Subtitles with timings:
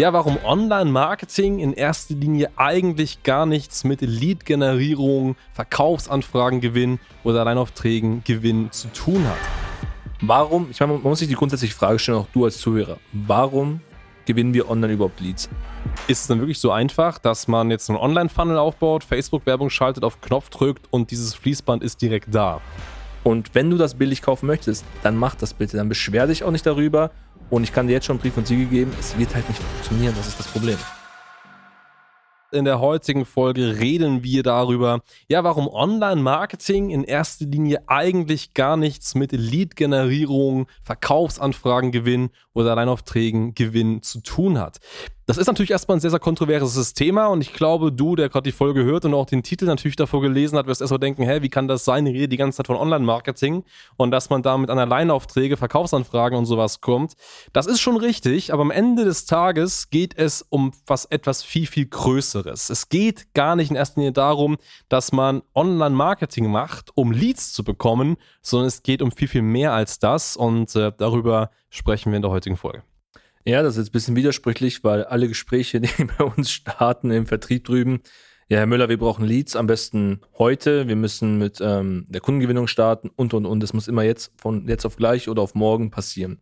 [0.00, 8.24] Ja, warum Online-Marketing in erster Linie eigentlich gar nichts mit Lead-Generierung, Verkaufsanfragen gewinnen oder Alleinaufträgen
[8.24, 9.36] gewinnen zu tun hat.
[10.22, 13.82] Warum, ich meine, man muss sich die grundsätzliche Frage stellen, auch du als Zuhörer, warum
[14.24, 15.50] gewinnen wir online überhaupt Leads?
[16.08, 20.22] Ist es dann wirklich so einfach, dass man jetzt einen Online-Funnel aufbaut, Facebook-Werbung schaltet, auf
[20.22, 22.62] Knopf drückt und dieses Fließband ist direkt da?
[23.22, 25.76] Und wenn du das billig kaufen möchtest, dann mach das bitte.
[25.76, 27.10] Dann beschwer dich auch nicht darüber
[27.50, 30.14] und ich kann dir jetzt schon Brief und Siegel geben, es wird halt nicht funktionieren,
[30.16, 30.78] das ist das Problem.
[32.52, 38.76] In der heutigen Folge reden wir darüber, ja, warum Online-Marketing in erster Linie eigentlich gar
[38.76, 44.80] nichts mit Lead-Generierung, Verkaufsanfragen gewinnen oder Alleinaufträgen gewinnen zu tun hat.
[45.30, 48.50] Das ist natürlich erstmal ein sehr, sehr kontroverses Thema und ich glaube, du, der gerade
[48.50, 51.40] die Folge hört und auch den Titel natürlich davor gelesen hat, wirst erstmal denken, hä,
[51.40, 52.04] wie kann das sein?
[52.06, 53.62] Ich rede die ganze Zeit von Online-Marketing
[53.96, 57.12] und dass man damit an Alleinaufträge, Verkaufsanfragen und sowas kommt.
[57.52, 61.68] Das ist schon richtig, aber am Ende des Tages geht es um was etwas viel,
[61.68, 62.68] viel Größeres.
[62.68, 64.56] Es geht gar nicht in erster Linie darum,
[64.88, 69.74] dass man Online-Marketing macht, um Leads zu bekommen, sondern es geht um viel, viel mehr
[69.74, 72.82] als das und äh, darüber sprechen wir in der heutigen Folge.
[73.44, 77.26] Ja, das ist jetzt ein bisschen widersprüchlich, weil alle Gespräche, die bei uns starten im
[77.26, 78.00] Vertrieb drüben,
[78.48, 80.88] ja, Herr Müller, wir brauchen Leads am besten heute.
[80.88, 83.60] Wir müssen mit ähm, der Kundengewinnung starten und und und.
[83.60, 86.40] Das muss immer jetzt von jetzt auf gleich oder auf morgen passieren.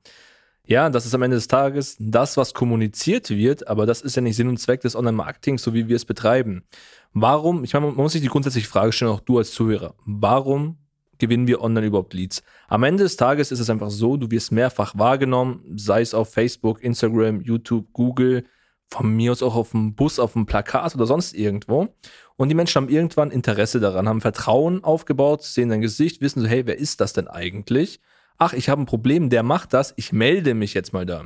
[0.66, 4.22] Ja, das ist am Ende des Tages das, was kommuniziert wird, aber das ist ja
[4.22, 6.64] nicht Sinn und Zweck des Online-Marketings, so wie wir es betreiben.
[7.12, 10.78] Warum, ich meine, man muss sich die grundsätzliche Frage stellen, auch du als Zuhörer, warum
[11.18, 12.42] gewinnen wir online überhaupt Leads?
[12.68, 16.32] Am Ende des Tages ist es einfach so, du wirst mehrfach wahrgenommen, sei es auf
[16.32, 18.44] Facebook, Instagram, YouTube, Google,
[18.90, 21.88] von mir aus auch auf dem Bus, auf dem Plakat oder sonst irgendwo.
[22.36, 26.46] Und die Menschen haben irgendwann Interesse daran, haben Vertrauen aufgebaut, sehen dein Gesicht, wissen so,
[26.46, 28.00] hey, wer ist das denn eigentlich?
[28.38, 31.24] Ach, ich habe ein Problem, der macht das, ich melde mich jetzt mal da.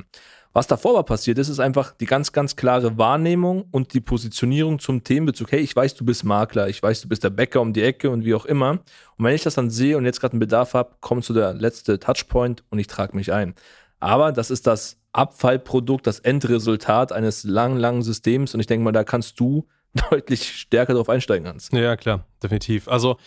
[0.55, 4.77] Was davor aber passiert ist, ist einfach die ganz, ganz klare Wahrnehmung und die Positionierung
[4.77, 5.51] zum Themenbezug.
[5.51, 8.11] Hey, ich weiß, du bist Makler, ich weiß, du bist der Bäcker um die Ecke
[8.11, 8.71] und wie auch immer.
[9.17, 11.55] Und wenn ich das dann sehe und jetzt gerade einen Bedarf habe, kommt zu der
[11.55, 13.55] letzte Touchpoint und ich trage mich ein.
[13.99, 18.91] Aber das ist das Abfallprodukt, das Endresultat eines langen, langen Systems und ich denke mal,
[18.91, 19.67] da kannst du
[20.11, 21.69] deutlich stärker drauf einsteigen, Hans.
[21.71, 22.87] Ja, klar, definitiv.
[22.87, 23.17] Also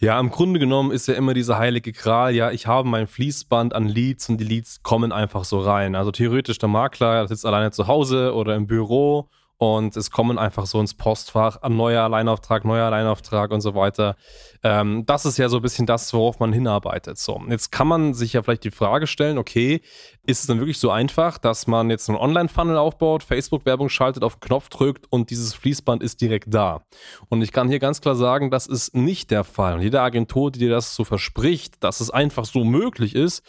[0.00, 3.74] ja, im Grunde genommen ist ja immer diese heilige Gral, ja, ich habe mein Fließband
[3.74, 5.94] an Leads und die Leads kommen einfach so rein.
[5.94, 9.28] Also theoretisch der Makler sitzt alleine zu Hause oder im Büro
[9.60, 14.16] und es kommen einfach so ins Postfach ein neuer Alleinauftrag, neuer Alleinauftrag und so weiter.
[14.62, 17.18] Ähm, das ist ja so ein bisschen das, worauf man hinarbeitet.
[17.18, 19.82] So, jetzt kann man sich ja vielleicht die Frage stellen, okay,
[20.24, 24.36] ist es dann wirklich so einfach, dass man jetzt einen Online-Funnel aufbaut, Facebook-Werbung schaltet, auf
[24.36, 26.82] den Knopf drückt und dieses Fließband ist direkt da?
[27.28, 29.74] Und ich kann hier ganz klar sagen, das ist nicht der Fall.
[29.74, 33.42] Und jede Agentur, die dir das so verspricht, dass es einfach so möglich ist,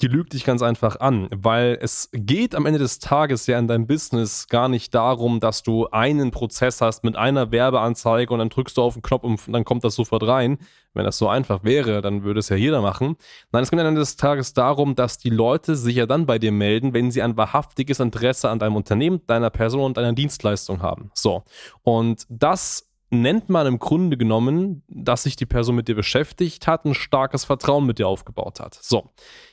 [0.00, 3.66] die lügt dich ganz einfach an, weil es geht am Ende des Tages ja in
[3.66, 8.48] deinem Business gar nicht darum, dass du einen Prozess hast mit einer Werbeanzeige und dann
[8.48, 10.58] drückst du auf den Knopf und dann kommt das sofort rein,
[10.94, 13.16] wenn das so einfach wäre, dann würde es ja jeder machen.
[13.52, 16.38] Nein, es geht am Ende des Tages darum, dass die Leute sich ja dann bei
[16.38, 20.82] dir melden, wenn sie ein wahrhaftiges Interesse an deinem Unternehmen, deiner Person und deiner Dienstleistung
[20.82, 21.10] haben.
[21.14, 21.44] So.
[21.82, 26.84] Und das nennt man im Grunde genommen, dass sich die Person mit dir beschäftigt hat,
[26.84, 28.74] ein starkes Vertrauen mit dir aufgebaut hat.
[28.74, 29.10] So.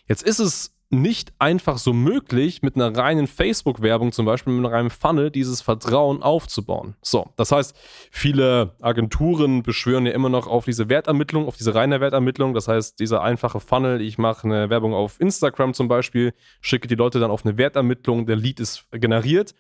[0.08, 4.74] Jetzt ist es nicht einfach so möglich, mit einer reinen Facebook-Werbung zum Beispiel, mit einem
[4.74, 6.96] reinen Funnel, dieses Vertrauen aufzubauen.
[7.02, 7.76] So, das heißt,
[8.12, 12.54] viele Agenturen beschwören ja immer noch auf diese Wertermittlung, auf diese reine Wertermittlung.
[12.54, 16.96] Das heißt, dieser einfache Funnel, ich mache eine Werbung auf Instagram zum Beispiel, schicke die
[16.96, 19.54] Leute dann auf eine Wertermittlung, der Lead ist generiert.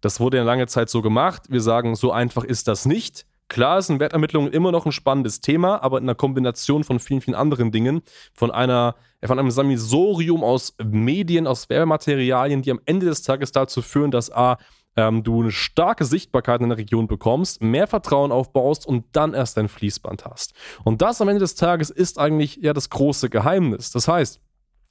[0.00, 1.44] Das wurde ja lange Zeit so gemacht.
[1.48, 3.26] Wir sagen, so einfach ist das nicht.
[3.48, 7.22] Klar ist eine Wertermittlung immer noch ein spannendes Thema, aber in einer Kombination von vielen,
[7.22, 8.02] vielen anderen Dingen,
[8.34, 8.94] von einer,
[9.24, 14.30] von einem Sammelsorium aus Medien, aus Werbematerialien, die am Ende des Tages dazu führen, dass
[14.30, 14.58] A,
[14.96, 19.56] ähm, du eine starke Sichtbarkeit in der Region bekommst, mehr Vertrauen aufbaust und dann erst
[19.56, 20.52] dein Fließband hast.
[20.84, 23.92] Und das am Ende des Tages ist eigentlich ja das große Geheimnis.
[23.92, 24.40] Das heißt,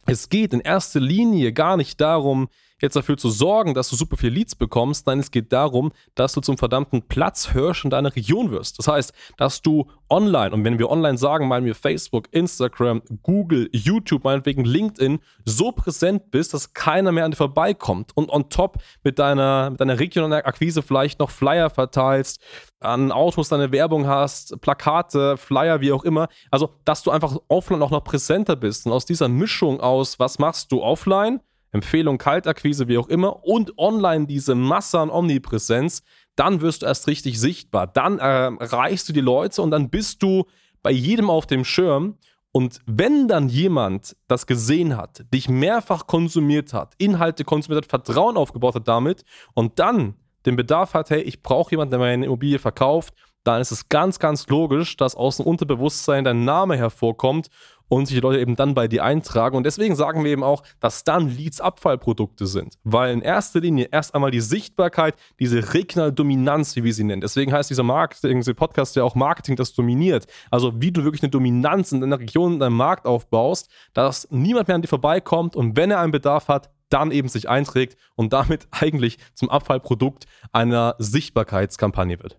[0.05, 2.47] es geht in erster Linie gar nicht darum,
[2.81, 5.07] jetzt dafür zu sorgen, dass du super viel Leads bekommst.
[5.07, 8.79] Nein, es geht darum, dass du zum verdammten Platzhirsch in deiner Region wirst.
[8.79, 13.69] Das heißt, dass du online, und wenn wir online sagen, meinen wir Facebook, Instagram, Google,
[13.73, 18.77] YouTube, meinetwegen LinkedIn, so präsent bist, dass keiner mehr an dir vorbeikommt und on top
[19.03, 22.41] mit deiner, mit deiner regionalen Akquise vielleicht noch Flyer verteilst,
[22.79, 26.27] an Autos deine Werbung hast, Plakate, Flyer, wie auch immer.
[26.51, 28.85] Also, dass du einfach offline auch noch präsenter bist.
[28.85, 31.41] Und aus dieser Mischung aus, was machst du offline,
[31.71, 36.01] Empfehlung, Kaltakquise, wie auch immer, und online diese Masse an Omnipräsenz,
[36.35, 37.87] dann wirst du erst richtig sichtbar.
[37.87, 40.45] Dann äh, erreichst du die Leute und dann bist du
[40.83, 42.17] bei jedem auf dem Schirm
[42.51, 48.35] Und wenn dann jemand das gesehen hat, dich mehrfach konsumiert hat, Inhalte konsumiert hat, Vertrauen
[48.35, 49.23] aufgebaut hat damit
[49.53, 50.15] und dann
[50.45, 53.13] den Bedarf hat, hey, ich brauche jemanden, der meine Immobilie verkauft,
[53.47, 57.47] dann ist es ganz, ganz logisch, dass aus dem Unterbewusstsein dein Name hervorkommt
[57.89, 59.55] und sich die Leute eben dann bei dir eintragen.
[59.55, 62.77] Und deswegen sagen wir eben auch, dass dann Leads Abfallprodukte sind.
[62.83, 67.21] Weil in erster Linie erst einmal die Sichtbarkeit, diese regionale Dominanz, wie wir sie nennen.
[67.21, 70.27] Deswegen heißt dieser Marketing, dieser Podcast ja auch Marketing, das dominiert.
[70.51, 74.67] Also wie du wirklich eine Dominanz in deiner Region, in deinem Markt aufbaust, dass niemand
[74.67, 78.33] mehr an dir vorbeikommt und wenn er einen Bedarf hat, dann eben sich einträgt und
[78.33, 82.37] damit eigentlich zum Abfallprodukt einer Sichtbarkeitskampagne wird.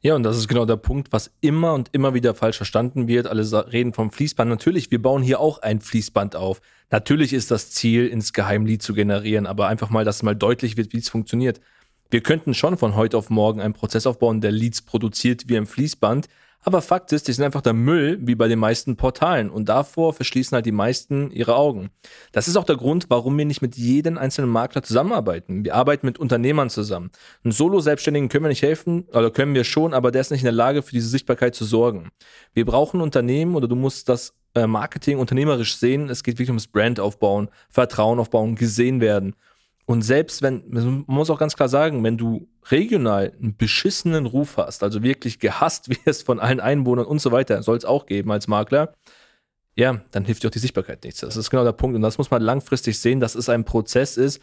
[0.00, 3.26] Ja, und das ist genau der Punkt, was immer und immer wieder falsch verstanden wird.
[3.26, 4.48] Alle reden vom Fließband.
[4.48, 6.60] Natürlich, wir bauen hier auch ein Fließband auf.
[6.90, 10.92] Natürlich ist das Ziel, ins Geheimlied zu generieren, aber einfach mal, dass mal deutlich wird,
[10.92, 11.60] wie es funktioniert.
[12.10, 15.66] Wir könnten schon von heute auf morgen einen Prozess aufbauen, der Leads produziert wie ein
[15.66, 16.28] Fließband,
[16.62, 19.48] aber Fakt ist, die sind einfach der Müll, wie bei den meisten Portalen.
[19.48, 21.90] Und davor verschließen halt die meisten ihre Augen.
[22.32, 25.64] Das ist auch der Grund, warum wir nicht mit jedem einzelnen Makler zusammenarbeiten.
[25.64, 27.10] Wir arbeiten mit Unternehmern zusammen.
[27.44, 30.46] Ein Solo-Selbstständigen können wir nicht helfen, oder können wir schon, aber der ist nicht in
[30.46, 32.10] der Lage, für diese Sichtbarkeit zu sorgen.
[32.54, 36.08] Wir brauchen Unternehmen oder du musst das äh, Marketing unternehmerisch sehen.
[36.08, 39.34] Es geht wirklich ums Brand aufbauen, Vertrauen aufbauen, gesehen werden.
[39.86, 44.56] Und selbst wenn, man muss auch ganz klar sagen, wenn du regional einen beschissenen Ruf
[44.56, 48.30] hast, also wirklich gehasst wirst von allen Einwohnern und so weiter, soll es auch geben
[48.30, 48.94] als Makler,
[49.78, 51.20] ja, dann hilft dir auch die Sichtbarkeit nichts.
[51.20, 51.94] Das ist genau der Punkt.
[51.94, 54.42] Und das muss man langfristig sehen, dass es ein Prozess ist.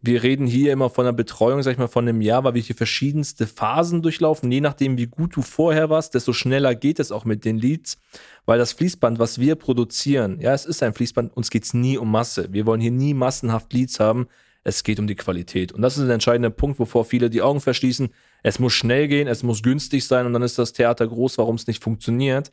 [0.00, 2.62] Wir reden hier immer von einer Betreuung, sag ich mal, von einem Jahr, weil wir
[2.62, 4.52] hier verschiedenste Phasen durchlaufen.
[4.52, 7.98] Je nachdem, wie gut du vorher warst, desto schneller geht es auch mit den Leads.
[8.44, 11.98] Weil das Fließband, was wir produzieren, ja, es ist ein Fließband, uns geht es nie
[11.98, 12.52] um Masse.
[12.52, 14.28] Wir wollen hier nie massenhaft Leads haben
[14.66, 15.70] es geht um die Qualität.
[15.70, 18.08] Und das ist ein entscheidender Punkt, wovor viele die Augen verschließen.
[18.42, 21.54] Es muss schnell gehen, es muss günstig sein und dann ist das Theater groß, warum
[21.54, 22.50] es nicht funktioniert.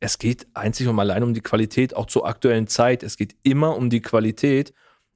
[0.00, 3.04] Es geht einzig und allein um die Qualität, auch zur aktuellen Zeit.
[3.04, 4.74] Es geht immer um die Qualität.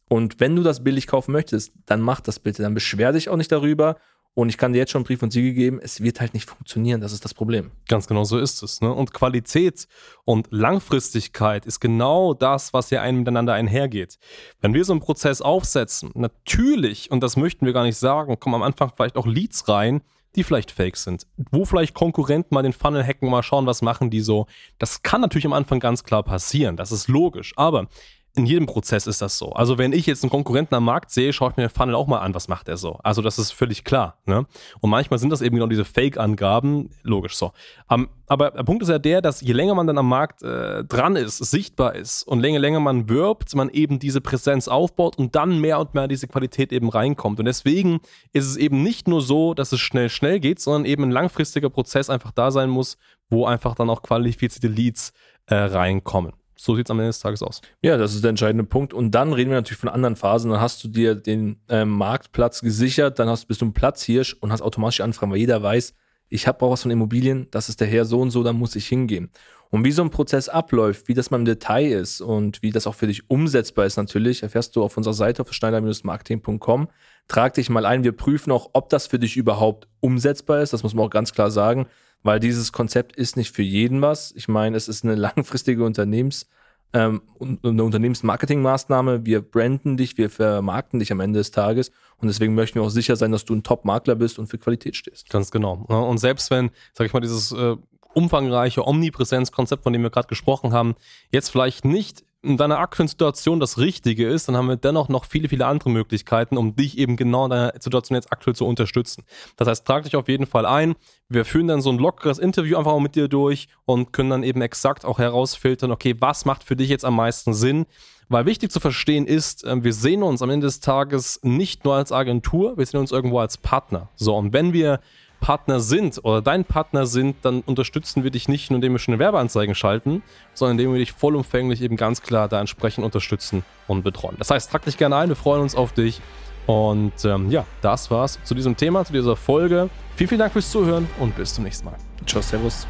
[0.08, 2.62] Und wenn du das billig kaufen möchtest, dann mach das bitte.
[2.62, 3.96] Dann beschwer dich auch nicht darüber
[4.36, 7.00] und ich kann dir jetzt schon Brief und Siegel geben, es wird halt nicht funktionieren.
[7.00, 7.70] Das ist das Problem.
[7.88, 8.82] Ganz genau so ist es.
[8.82, 8.92] Ne?
[8.92, 9.88] Und Qualität
[10.26, 14.18] und Langfristigkeit ist genau das, was hier ein miteinander einhergeht.
[14.60, 18.56] Wenn wir so einen Prozess aufsetzen, natürlich, und das möchten wir gar nicht sagen, kommen
[18.56, 20.02] am Anfang vielleicht auch Leads rein,
[20.34, 21.26] die vielleicht fake sind.
[21.50, 24.46] Wo vielleicht Konkurrenten mal den Funnel hacken, mal schauen, was machen die so.
[24.76, 26.76] Das kann natürlich am Anfang ganz klar passieren.
[26.76, 27.54] Das ist logisch.
[27.56, 27.88] Aber
[28.36, 29.52] in jedem Prozess ist das so.
[29.52, 32.06] Also wenn ich jetzt einen Konkurrenten am Markt sehe, schaue ich mir den Funnel auch
[32.06, 32.98] mal an, was macht er so.
[33.02, 34.18] Also das ist völlig klar.
[34.26, 34.46] Ne?
[34.80, 37.52] Und manchmal sind das eben genau diese Fake-Angaben, logisch so.
[37.88, 40.84] Um, aber der Punkt ist ja der, dass je länger man dann am Markt äh,
[40.84, 45.34] dran ist, sichtbar ist und länger, länger man wirbt, man eben diese Präsenz aufbaut und
[45.34, 47.38] dann mehr und mehr diese Qualität eben reinkommt.
[47.38, 48.00] Und deswegen
[48.34, 51.70] ist es eben nicht nur so, dass es schnell, schnell geht, sondern eben ein langfristiger
[51.70, 52.98] Prozess einfach da sein muss,
[53.30, 55.14] wo einfach dann auch qualifizierte Leads
[55.46, 56.34] äh, reinkommen.
[56.56, 57.60] So sieht es am Ende des Tages aus.
[57.82, 58.94] Ja, das ist der entscheidende Punkt.
[58.94, 60.50] Und dann reden wir natürlich von anderen Phasen.
[60.50, 64.52] Dann hast du dir den äh, Marktplatz gesichert, dann hast, bist du ein Platzhirsch und
[64.52, 65.94] hast automatisch Anfragen, weil jeder weiß,
[66.28, 68.74] ich habe auch was von Immobilien, das ist der Herr so und so, da muss
[68.74, 69.30] ich hingehen.
[69.70, 72.86] Und wie so ein Prozess abläuft, wie das mal im Detail ist und wie das
[72.86, 76.88] auch für dich umsetzbar ist, natürlich, erfährst du auf unserer Seite auf schneider-marketing.com.
[77.28, 80.72] Trag dich mal ein, wir prüfen auch, ob das für dich überhaupt umsetzbar ist.
[80.72, 81.86] Das muss man auch ganz klar sagen
[82.26, 84.32] weil dieses Konzept ist nicht für jeden was.
[84.36, 86.46] Ich meine, es ist eine langfristige Unternehmens-
[86.92, 89.26] ähm, eine Unternehmensmarketingmaßnahme.
[89.26, 92.90] Wir branden dich, wir vermarkten dich am Ende des Tages und deswegen möchten wir auch
[92.90, 95.28] sicher sein, dass du ein Top-Makler bist und für Qualität stehst.
[95.28, 95.74] Ganz genau.
[95.88, 97.76] Und selbst wenn, sag ich mal, dieses äh,
[98.16, 100.94] umfangreiche Omnipräsenzkonzept, von dem wir gerade gesprochen haben,
[101.30, 105.24] jetzt vielleicht nicht in deiner aktuellen Situation das Richtige ist, dann haben wir dennoch noch
[105.24, 109.24] viele, viele andere Möglichkeiten, um dich eben genau in deiner Situation jetzt aktuell zu unterstützen.
[109.56, 110.94] Das heißt, trag dich auf jeden Fall ein.
[111.28, 114.42] Wir führen dann so ein lockeres Interview einfach mal mit dir durch und können dann
[114.44, 117.86] eben exakt auch herausfiltern, okay, was macht für dich jetzt am meisten Sinn?
[118.28, 121.94] Weil wichtig zu verstehen ist, ähm, wir sehen uns am Ende des Tages nicht nur
[121.94, 124.08] als Agentur, wir sehen uns irgendwo als Partner.
[124.16, 125.00] So, und wenn wir
[125.46, 129.16] Partner sind oder dein Partner sind, dann unterstützen wir dich nicht nur, indem wir schon
[129.16, 130.24] Werbeanzeigen schalten,
[130.54, 134.34] sondern indem wir dich vollumfänglich eben ganz klar da entsprechend unterstützen und betreuen.
[134.40, 136.20] Das heißt, trag dich gerne ein, wir freuen uns auf dich.
[136.66, 139.88] Und ähm, ja, das war's zu diesem Thema, zu dieser Folge.
[140.16, 141.96] Vielen, vielen Dank fürs Zuhören und bis zum nächsten Mal.
[142.26, 142.84] Ciao, Servus.